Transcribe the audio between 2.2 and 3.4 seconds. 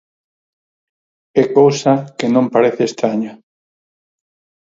non parece estraña.